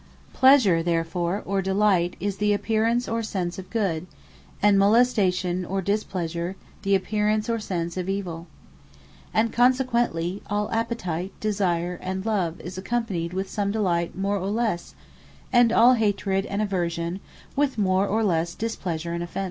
[0.33, 4.07] Pleasure therefore, (or Delight,) is the apparence, or sense of Good;
[4.59, 8.47] and Molestation or Displeasure, the apparence, or sense of evill.
[9.31, 14.95] And consequently all Appetite, Desire, and Love, is accompanied with some Delight more or lesse;
[15.53, 17.19] and all Hatred, and Aversion,
[17.55, 19.39] with more or lesse Displeasure and Offence.